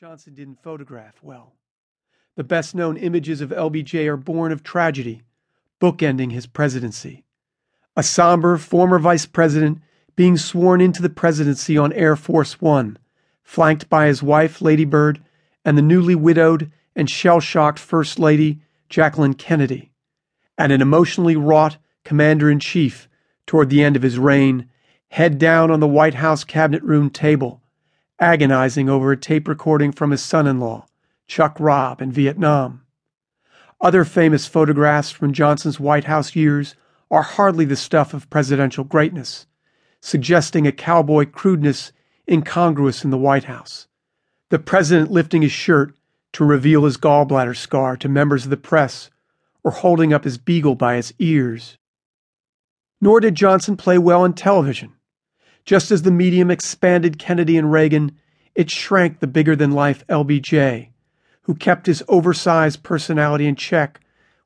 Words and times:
Johnson 0.00 0.32
didn't 0.32 0.62
photograph 0.62 1.16
well. 1.20 1.52
The 2.34 2.42
best 2.42 2.74
known 2.74 2.96
images 2.96 3.42
of 3.42 3.50
LBJ 3.50 4.06
are 4.06 4.16
born 4.16 4.50
of 4.50 4.62
tragedy, 4.62 5.20
bookending 5.78 6.32
his 6.32 6.46
presidency. 6.46 7.22
A 7.98 8.02
somber 8.02 8.56
former 8.56 8.98
vice 8.98 9.26
president 9.26 9.82
being 10.16 10.38
sworn 10.38 10.80
into 10.80 11.02
the 11.02 11.10
presidency 11.10 11.76
on 11.76 11.92
Air 11.92 12.16
Force 12.16 12.62
One, 12.62 12.96
flanked 13.42 13.90
by 13.90 14.06
his 14.06 14.22
wife, 14.22 14.62
Lady 14.62 14.86
Bird, 14.86 15.22
and 15.66 15.76
the 15.76 15.82
newly 15.82 16.14
widowed 16.14 16.72
and 16.96 17.10
shell 17.10 17.40
shocked 17.40 17.78
First 17.78 18.18
Lady, 18.18 18.62
Jacqueline 18.88 19.34
Kennedy, 19.34 19.92
and 20.56 20.72
an 20.72 20.80
emotionally 20.80 21.36
wrought 21.36 21.76
commander 22.04 22.50
in 22.50 22.58
chief 22.58 23.06
toward 23.46 23.68
the 23.68 23.84
end 23.84 23.96
of 23.96 24.02
his 24.02 24.18
reign, 24.18 24.70
head 25.08 25.36
down 25.36 25.70
on 25.70 25.80
the 25.80 25.86
White 25.86 26.14
House 26.14 26.42
cabinet 26.42 26.82
room 26.82 27.10
table 27.10 27.59
agonizing 28.20 28.88
over 28.88 29.10
a 29.10 29.16
tape 29.16 29.48
recording 29.48 29.90
from 29.90 30.10
his 30.10 30.22
son 30.22 30.46
in 30.46 30.60
law, 30.60 30.86
Chuck 31.26 31.56
Robb, 31.58 32.02
in 32.02 32.12
Vietnam. 32.12 32.82
Other 33.80 34.04
famous 34.04 34.46
photographs 34.46 35.10
from 35.10 35.32
Johnson's 35.32 35.80
White 35.80 36.04
House 36.04 36.36
years 36.36 36.76
are 37.10 37.22
hardly 37.22 37.64
the 37.64 37.76
stuff 37.76 38.12
of 38.12 38.28
presidential 38.28 38.84
greatness, 38.84 39.46
suggesting 40.00 40.66
a 40.66 40.72
cowboy 40.72 41.24
crudeness 41.24 41.92
incongruous 42.28 43.04
in 43.04 43.10
the 43.10 43.18
White 43.18 43.44
House. 43.44 43.88
The 44.50 44.58
president 44.58 45.10
lifting 45.10 45.42
his 45.42 45.52
shirt 45.52 45.94
to 46.32 46.44
reveal 46.44 46.84
his 46.84 46.96
gallbladder 46.96 47.56
scar 47.56 47.96
to 47.96 48.08
members 48.08 48.44
of 48.44 48.50
the 48.50 48.56
press, 48.56 49.10
or 49.64 49.72
holding 49.72 50.12
up 50.12 50.24
his 50.24 50.38
beagle 50.38 50.74
by 50.74 50.96
its 50.96 51.12
ears. 51.18 51.76
Nor 53.00 53.20
did 53.20 53.34
Johnson 53.34 53.76
play 53.76 53.98
well 53.98 54.22
on 54.22 54.34
television. 54.34 54.92
Just 55.64 55.90
as 55.90 56.02
the 56.02 56.10
medium 56.10 56.50
expanded 56.50 57.18
Kennedy 57.18 57.56
and 57.56 57.70
Reagan, 57.70 58.12
it 58.54 58.70
shrank 58.70 59.20
the 59.20 59.26
bigger 59.26 59.54
than 59.54 59.70
life 59.70 60.06
LBJ, 60.08 60.88
who 61.42 61.54
kept 61.54 61.86
his 61.86 62.02
oversized 62.08 62.82
personality 62.82 63.46
in 63.46 63.56
check 63.56 64.00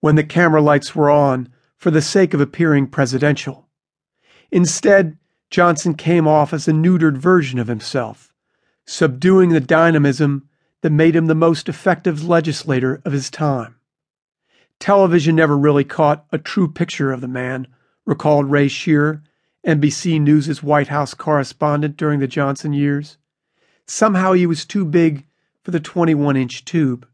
when 0.00 0.16
the 0.16 0.24
camera 0.24 0.62
lights 0.62 0.94
were 0.94 1.10
on 1.10 1.48
for 1.76 1.90
the 1.90 2.02
sake 2.02 2.34
of 2.34 2.40
appearing 2.40 2.86
presidential. 2.86 3.68
Instead, 4.50 5.18
Johnson 5.50 5.94
came 5.94 6.26
off 6.26 6.52
as 6.52 6.68
a 6.68 6.72
neutered 6.72 7.16
version 7.16 7.58
of 7.58 7.68
himself, 7.68 8.32
subduing 8.86 9.50
the 9.50 9.60
dynamism 9.60 10.48
that 10.82 10.90
made 10.90 11.14
him 11.14 11.26
the 11.26 11.34
most 11.34 11.68
effective 11.68 12.24
legislator 12.24 13.02
of 13.04 13.12
his 13.12 13.30
time. 13.30 13.76
Television 14.78 15.36
never 15.36 15.58
really 15.58 15.84
caught 15.84 16.24
a 16.32 16.38
true 16.38 16.70
picture 16.70 17.12
of 17.12 17.20
the 17.20 17.28
man, 17.28 17.66
recalled 18.06 18.50
Ray 18.50 18.68
Scherer 18.68 19.22
NBC 19.66 20.20
News' 20.20 20.62
White 20.62 20.88
House 20.88 21.12
correspondent 21.14 21.96
during 21.96 22.20
the 22.20 22.26
Johnson 22.26 22.72
years. 22.72 23.18
Somehow 23.86 24.32
he 24.32 24.46
was 24.46 24.64
too 24.64 24.84
big 24.84 25.26
for 25.62 25.70
the 25.70 25.80
21 25.80 26.36
inch 26.36 26.64
tube. 26.64 27.06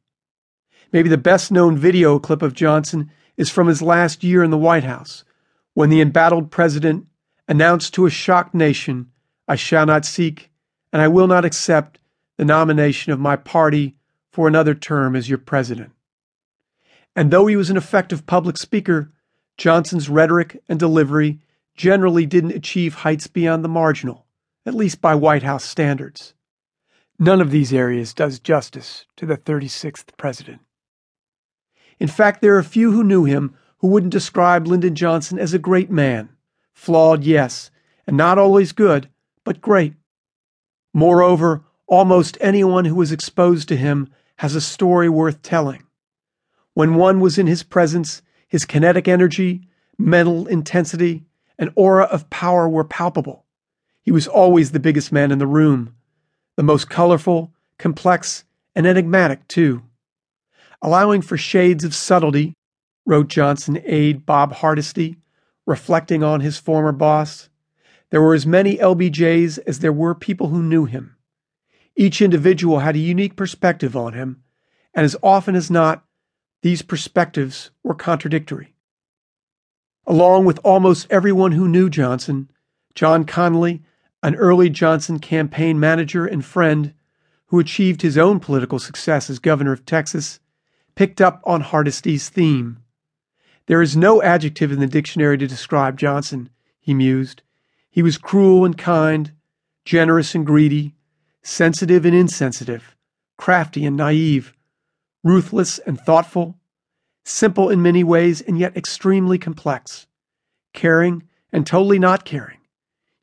Maybe 0.93 1.09
the 1.09 1.19
best 1.19 1.51
known 1.51 1.77
video 1.77 2.19
clip 2.19 2.43
of 2.43 2.55
Johnson 2.55 3.11
is 3.37 3.51
from 3.51 3.67
his 3.67 3.83
last 3.83 4.23
year 4.23 4.45
in 4.45 4.51
the 4.51 4.59
White 4.59 4.85
House, 4.85 5.25
when 5.75 5.91
the 5.91 6.01
embattled 6.01 6.51
president 6.51 7.07
announced 7.49 7.93
to 7.95 8.07
a 8.07 8.11
shocked 8.11 8.55
nation, 8.55 9.11
I 9.49 9.57
shall 9.57 9.85
not 9.85 10.05
seek 10.05 10.51
and 10.93 11.03
I 11.03 11.09
will 11.09 11.27
not 11.27 11.45
accept 11.45 11.99
the 12.37 12.45
nomination 12.45 13.13
of 13.13 13.21
my 13.21 13.37
party 13.37 13.97
for 14.31 14.49
another 14.49 14.75
term 14.75 15.17
as 15.17 15.29
your 15.29 15.39
president. 15.39 15.93
And 17.15 17.31
though 17.31 17.47
he 17.47 17.57
was 17.57 17.71
an 17.71 17.77
effective 17.77 18.27
public 18.27 18.57
speaker, 18.57 19.11
Johnson's 19.57 20.09
rhetoric 20.09 20.63
and 20.69 20.79
delivery 20.79 21.41
generally 21.77 22.27
didn't 22.27 22.53
achieve 22.53 22.95
heights 22.95 23.27
beyond 23.27 23.65
the 23.65 23.69
marginal, 23.69 24.27
at 24.65 24.75
least 24.75 25.01
by 25.01 25.15
White 25.15 25.43
House 25.43 25.65
standards. 25.65 26.35
None 27.19 27.41
of 27.41 27.51
these 27.51 27.73
areas 27.73 28.13
does 28.13 28.39
justice 28.39 29.07
to 29.17 29.27
the 29.27 29.37
36th 29.37 30.17
president. 30.17 30.61
In 31.99 32.09
fact, 32.09 32.43
there 32.43 32.57
are 32.57 32.63
few 32.63 32.93
who 32.93 33.03
knew 33.03 33.25
him 33.25 33.55
who 33.79 33.89
wouldn't 33.89 34.13
describe 34.13 34.67
Lyndon 34.67 34.95
Johnson 34.95 35.39
as 35.39 35.55
a 35.55 35.59
great 35.59 35.91
man. 35.91 36.31
Flawed, 36.75 37.25
yes, 37.25 37.71
and 38.07 38.17
not 38.17 38.39
always 38.39 38.73
good, 38.73 39.09
but 39.45 39.61
great. 39.61 39.95
Moreover, 40.93 41.65
almost 41.87 42.39
anyone 42.41 42.85
who 42.85 42.95
was 42.95 43.13
exposed 43.13 43.69
to 43.69 43.77
him 43.77 44.09
has 44.39 44.55
a 44.55 44.61
story 44.61 45.09
worth 45.09 45.43
telling. 45.43 45.85
When 46.75 46.95
one 46.95 47.21
was 47.21 47.39
in 47.39 47.47
his 47.47 47.63
presence, 47.63 48.21
his 48.49 48.67
kinetic 48.67 49.09
energy, 49.09 49.69
mental 49.99 50.47
intensity, 50.47 51.25
an 51.59 51.73
aura 51.75 52.05
of 52.05 52.31
power 52.31 52.69
were 52.69 52.85
palpable. 52.85 53.45
He 54.03 54.13
was 54.13 54.29
always 54.29 54.71
the 54.71 54.81
biggest 54.81 55.11
man 55.11 55.33
in 55.33 55.39
the 55.39 55.47
room, 55.47 55.95
the 56.57 56.63
most 56.63 56.89
colorful, 56.89 57.53
complex, 57.79 58.45
and 58.75 58.87
enigmatic, 58.87 59.47
too. 59.49 59.83
Allowing 60.83 61.23
for 61.23 61.37
shades 61.37 61.85
of 61.85 61.95
subtlety, 61.95 62.55
wrote 63.05 63.29
Johnson 63.29 63.81
aide 63.85 64.27
Bob 64.27 64.53
Hardesty, 64.53 65.17
reflecting 65.67 66.23
on 66.23 66.41
his 66.41 66.59
former 66.59 66.93
boss, 66.93 67.49
there 68.11 68.23
were 68.23 68.35
as 68.35 68.47
many 68.47 68.77
LBJs 68.77 69.59
as 69.67 69.81
there 69.81 69.93
were 69.93 70.15
people 70.15 70.49
who 70.49 70.63
knew 70.63 70.85
him. 70.85 71.17
Each 71.97 72.23
individual 72.23 72.81
had 72.81 72.95
a 72.95 73.01
unique 73.01 73.37
perspective 73.37 73.97
on 73.97 74.13
him, 74.13 74.43
and 74.95 75.05
as 75.05 75.17
often 75.23 75.57
as 75.57 75.71
not, 75.71 76.05
these 76.63 76.83
perspectives 76.83 77.71
were 77.83 77.95
contradictory 77.95 78.76
along 80.07 80.45
with 80.45 80.61
almost 80.63 81.07
everyone 81.11 81.53
who 81.53 81.69
knew 81.69 81.91
Johnson, 81.91 82.51
John 82.95 83.25
Connally, 83.25 83.83
an 84.23 84.35
early 84.37 84.71
Johnson 84.71 85.19
campaign 85.19 85.79
manager 85.79 86.27
and 86.27 86.45
friend 86.45 86.95
who 87.47 87.59
achieved 87.59 88.03
his 88.03 88.19
own 88.19 88.41
political 88.41 88.79
success 88.79 89.31
as 89.31 89.39
governor 89.39 89.73
of 89.73 89.87
Texas, 89.87 90.41
picked 90.95 91.21
up 91.21 91.41
on 91.45 91.61
Hardesty's 91.61 92.29
theme. 92.29 92.79
There 93.67 93.83
is 93.83 93.97
no 93.97 94.23
adjective 94.23 94.73
in 94.73 94.81
the 94.81 94.87
dictionary 94.87 95.39
to 95.39 95.47
describe 95.47 95.99
Johnson, 95.99 96.51
he 96.81 96.95
mused. 96.95 97.43
He 97.91 98.03
was 98.03 98.19
cruel 98.19 98.65
and 98.65 98.77
kind, 98.77 99.33
generous 99.85 100.35
and 100.35 100.47
greedy, 100.47 100.95
sensitive 101.43 102.05
and 102.05 102.15
insensitive, 102.15 102.97
crafty 103.37 103.85
and 103.85 103.97
naive, 103.97 104.53
ruthless 105.23 105.79
and 105.81 106.01
thoughtful, 106.01 106.57
simple 107.29 107.69
in 107.71 107.83
many 107.83 108.05
ways 108.05 108.41
and 108.41 108.59
yet 108.59 108.77
extremely 108.77 109.37
complex, 109.37 110.07
caring 110.73 111.25
and 111.53 111.67
totally 111.67 111.99
not 111.99 112.25
caring. 112.25 112.59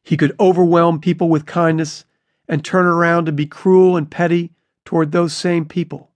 He 0.04 0.18
could 0.18 0.36
overwhelm 0.40 1.00
people 1.00 1.30
with 1.30 1.46
kindness 1.46 2.04
and 2.48 2.64
turn 2.64 2.86
around 2.86 3.26
to 3.26 3.32
be 3.32 3.46
cruel 3.46 3.96
and 3.96 4.12
petty 4.12 4.52
toward 4.84 5.12
those 5.12 5.34
same 5.34 5.66
people. 5.66 6.12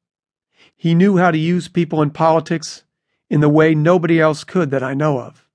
He 0.75 0.93
knew 0.93 1.17
how 1.17 1.31
to 1.31 1.37
use 1.37 1.69
people 1.69 2.01
in 2.01 2.11
politics 2.11 2.83
in 3.29 3.39
the 3.39 3.49
way 3.49 3.73
nobody 3.73 4.19
else 4.19 4.43
could 4.43 4.69
that 4.71 4.83
I 4.83 4.93
know 4.93 5.19
of. 5.19 5.47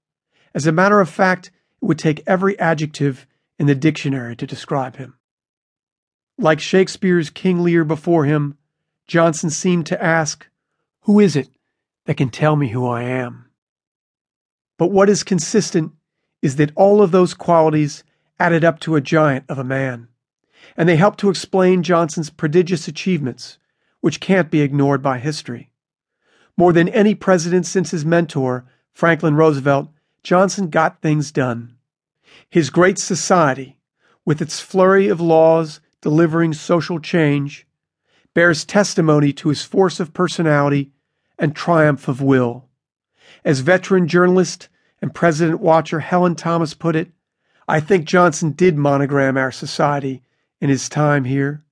As 0.55 0.67
a 0.67 0.73
matter 0.73 1.01
of 1.01 1.11
fact, 1.11 1.49
it 1.49 1.85
would 1.85 1.99
take 1.99 2.23
every 2.27 2.59
adjective 2.59 3.27
in 3.59 3.67
the 3.67 3.75
dictionary 3.75 4.37
to 4.37 4.47
describe 4.47 4.97
him. 4.97 5.19
Like 6.39 6.61
Shakespeare's 6.61 7.29
King 7.29 7.63
Lear 7.63 7.85
before 7.85 8.25
him, 8.25 8.57
Johnson 9.07 9.51
seemed 9.51 9.87
to 9.87 10.03
ask, 10.03 10.49
Who 11.03 11.21
is 11.21 11.37
it 11.37 11.51
that 12.07 12.17
can 12.17 12.29
tell 12.29 12.57
me 12.57 12.69
who 12.69 12.87
I 12.87 13.03
am. 13.03 13.47
But 14.79 14.91
what 14.91 15.09
is 15.09 15.23
consistent 15.23 15.93
is 16.41 16.57
that 16.57 16.73
all 16.75 17.03
of 17.03 17.11
those 17.11 17.35
qualities 17.35 18.03
added 18.39 18.65
up 18.65 18.81
to 18.81 18.97
a 18.97 19.01
giant 19.01 19.45
of 19.49 19.59
a 19.59 19.65
man, 19.65 20.09
and 20.77 20.89
they 20.89 20.97
help 20.97 21.17
to 21.19 21.31
explain 21.31 21.83
Johnson's 21.83 22.31
prodigious 22.31 22.89
achievements, 22.89 23.59
which 24.01 24.21
can't 24.21 24.51
be 24.51 24.61
ignored 24.61 25.03
by 25.03 25.19
history. 25.19 25.71
More 26.57 26.73
than 26.73 26.89
any 26.89 27.15
president 27.15 27.67
since 27.67 27.93
his 27.93 28.05
mentor, 28.05 28.65
Franklin 28.93 29.37
Roosevelt, 29.37 29.89
Johnson 30.23 30.69
got 30.69 31.01
things 31.01 31.33
done. 31.33 31.77
His 32.51 32.71
great 32.71 32.99
society, 32.99 33.79
with 34.25 34.43
its 34.43 34.61
flurry 34.61 35.09
of 35.09 35.21
laws 35.21 35.81
delivering 36.01 36.53
social 36.53 36.99
change, 36.99 37.67
bears 38.35 38.65
testimony 38.65 39.33
to 39.35 39.49
his 39.49 39.63
force 39.63 40.01
of 40.01 40.13
personality 40.13 40.91
and 41.39 41.55
triumph 41.55 42.09
of 42.09 42.21
will. 42.21 42.69
As 43.45 43.61
veteran 43.61 44.07
journalist 44.07 44.69
and 45.01 45.15
president 45.15 45.61
watcher 45.61 46.01
Helen 46.01 46.35
Thomas 46.35 46.75
put 46.75 46.97
it, 46.97 47.11
I 47.69 47.81
think 47.81 48.05
Johnson 48.05 48.53
did 48.53 48.77
monogram 48.77 49.37
our 49.37 49.53
society 49.53 50.23
in 50.61 50.69
his 50.69 50.89
time 50.89 51.25
here. 51.25 51.65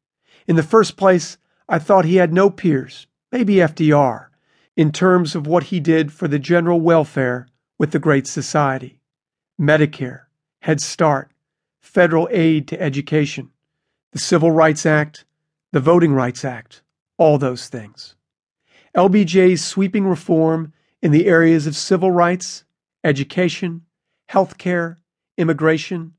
In 0.47 0.57
the 0.57 0.63
first 0.63 0.97
place, 0.97 1.39
I 1.69 1.79
thought 1.79 2.05
he 2.05 2.17
had 2.17 2.33
no 2.33 2.51
peers, 2.51 3.07
maybe 3.31 3.57
FDR, 3.57 4.27
in 4.77 4.93
terms 4.93 5.35
of 5.35 5.47
what 5.47 5.65
he 5.65 5.79
did 5.79 6.13
for 6.13 6.27
the 6.27 6.39
general 6.39 6.81
welfare 6.81 7.47
with 7.79 7.93
the 7.93 7.99
Great 7.99 8.27
Society 8.27 9.01
Medicare, 9.61 10.23
Head 10.63 10.81
Start, 10.81 11.31
federal 11.81 12.29
aid 12.31 12.67
to 12.69 12.81
education, 12.81 13.51
the 14.13 14.19
Civil 14.19 14.51
Rights 14.51 14.87
Act, 14.87 15.25
the 15.73 15.81
Voting 15.81 16.13
Rights 16.13 16.45
Act, 16.45 16.83
all 17.19 17.39
those 17.39 17.69
things. 17.69 18.17
LBJ's 18.97 19.65
sweeping 19.65 20.07
reform 20.07 20.73
in 21.01 21.13
the 21.13 21.27
areas 21.27 21.67
of 21.67 21.77
civil 21.77 22.11
rights, 22.11 22.65
education, 23.05 23.83
health 24.29 24.59
care, 24.59 24.99
immigration, 25.37 26.15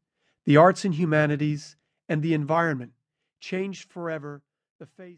the 0.46 0.58
arts 0.58 0.86
and 0.86 0.96
humanities, 0.96 1.76
and 2.08 2.22
the 2.22 2.34
environment 2.34 2.92
changed 3.40 3.92
forever 3.92 4.42
the 4.80 4.86
face 4.86 5.10